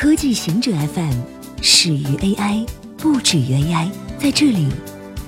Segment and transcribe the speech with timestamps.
[0.00, 1.20] 科技行者 FM
[1.60, 2.66] 始于 AI，
[2.96, 3.90] 不止于 AI。
[4.18, 4.66] 在这里，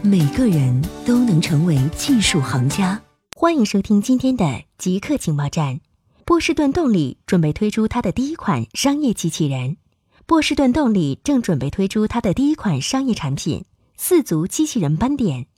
[0.03, 2.99] 每个人都能成为技术行家。
[3.37, 5.81] 欢迎收听今天的极客情报站。
[6.25, 9.77] 波士顿动力准备推出它的第一款商业机器人。
[10.25, 13.67] 波士顿动力正准备推出它的第一款商业产品——
[13.99, 15.49] 四足机器人斑点。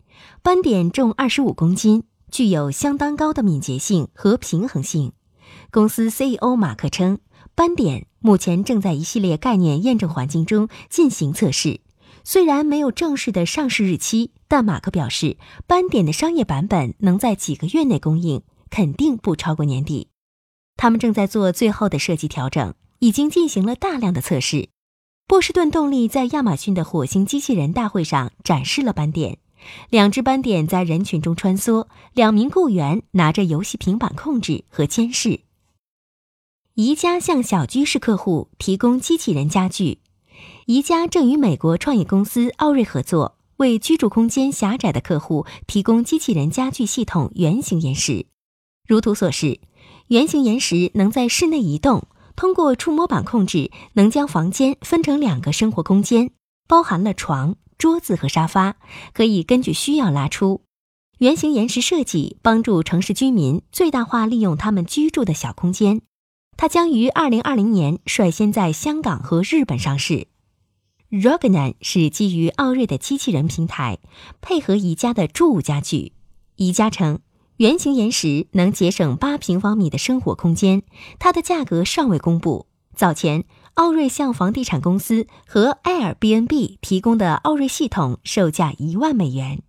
[0.43, 2.03] 斑点重二十五公斤，
[2.33, 5.13] 具有相当高的敏捷性和平衡性。
[5.71, 7.21] 公司 CEO 马克称。
[7.57, 11.81] 斑点目前正在一系列概念验证环境中进行测试，
[12.25, 18.41] 虽然没有正式的上市日期，但马克表示，斑点的商业版本能在几个月内供应，
[18.71, 20.09] 肯定不超过年底。
[20.75, 24.71] 他们正在做最后的设计调整，已经进行了大量的测试。
[25.27, 29.37] 波士顿动力在亚马逊的火星机器人大会上展示了斑点，
[29.91, 35.41] 两只斑点在人群中穿梭，两名雇员拿着游戏平板控制和监视。
[36.77, 40.01] 宜家向小居室客户提供机器人家具。
[40.67, 48.27] 宜家正与美国创业公司奥瑞合作，为居住空间狭窄的客户提供机器人家具系统圆形岩石。
[48.89, 49.61] 如图所示，
[50.09, 56.33] 圆形岩石能在室内移动，通过触摸板控制，能将房间分成两个生活空间，
[56.67, 58.75] 包含了床、桌子和沙发，
[59.13, 60.63] 可以根据需要拉出。
[61.19, 66.03] 圆形岩石设计帮助城市居民最大化利用他们居住的小空间。
[66.57, 70.29] 它将于二零二零年率先在香港和日本上市。
[71.11, 73.99] Roganan 是基于奥瑞的机器人平台，
[74.41, 76.13] 配合宜家的住物家具。
[76.57, 77.21] 宜家称，
[77.59, 80.83] 圆形岩石能节省八平方米的生活空间。
[81.19, 82.67] 它的价格尚未公布。
[82.97, 83.45] 早前，
[83.75, 89.63] 奥瑞向房地产公司和 Airbnb 提供的奥瑞系统售价一万美元。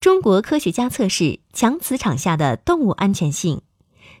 [0.00, 3.62] 中国科学家测试强磁场下的动物安全性。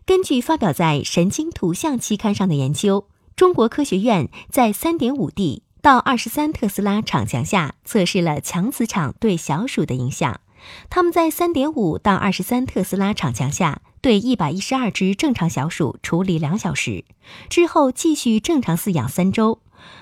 [0.06, 10.42] 根据发表在《神经图像》期刊上的研究，中国科学院在3.5 D 到23特斯拉场墙下测试了强磁场对小鼠的影响。
[10.90, 17.06] 他们在3.5到23特斯拉场墙下对112只正常小鼠处理两小时，
[17.48, 19.60] 之后继续正常饲养三周。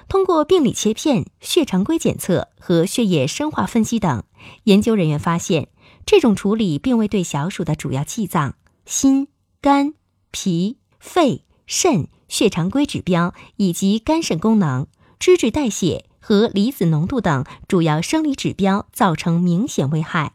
[0.09, 4.25] 通过病理切片、血常规检测和血液生化分析等，
[4.65, 5.69] 研究人员发现，
[6.05, 9.29] 这种处理并未对小鼠的主要气脏——心。
[9.61, 9.95] 肝、
[10.33, 14.89] 脾、肺、肾、血常规指标以及肝肾功能、
[15.21, 20.33] 脂质代谢和离子浓度等主要生理指标造成明显危害。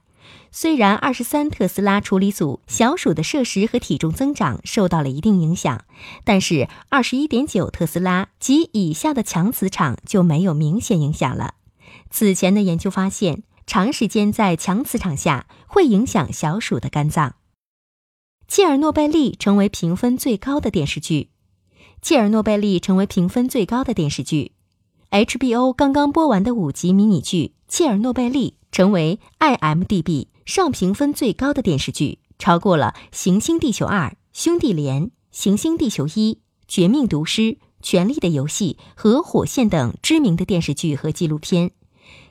[0.52, 5.86] 虽然二十三特斯拉处理组小鼠的摄食和体重增长受到了一定影响，
[6.24, 11.56] 但是二十一点九特斯拉及以下的强磁场就没有明显影响了。
[12.10, 17.36] 此前的研究发现，长时间在强磁场下会影响小鼠的肝脏。
[18.48, 21.30] 切尔诺贝利成为评分最高的电视剧。
[22.02, 24.54] 切尔诺贝利成为评分最高的电视剧。
[25.12, 36.10] HBO 刚刚播完的五集迷你剧《切尔诺贝利》成为 IMDB 上评分最高的电视剧，超过了《行星地球二》《兄弟连》《行星地球一》
[36.70, 37.42] 《绝命毒师》
[37.82, 41.72] 《权力的游戏》和《火线》等知名的电视剧和纪录片。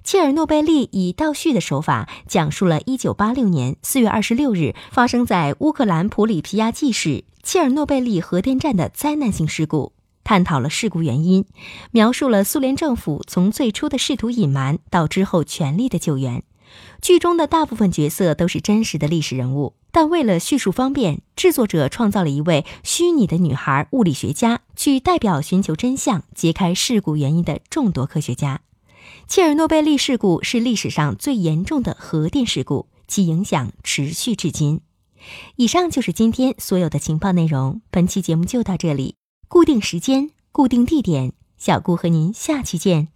[0.04, 9.92] 切尔诺贝利以倒叙的手法讲述了1986年4月26日发生在乌克兰普里皮亚季市切尔诺贝利核电站的灾难性事故，
[10.22, 11.44] 探讨了事故原因，
[11.90, 16.42] 描述了苏联政府从最初的试图隐瞒到之后全力的救援。
[17.00, 28.60] 剧中的大部分角色都是真实的历史人物，但为了叙述方便，制作者创造了一位虚拟的女孩物理学家，去代表寻求真相、揭开事故原因的众多科学家。
[29.28, 34.80] 切尔诺贝利事故是历史上最严重的核电事故，其影响持续至今。
[35.56, 39.16] 以上就是今天所有的情报内容，本期节目就到这里。
[39.48, 43.15] 固定时间，固定地点，小顾和您下期见。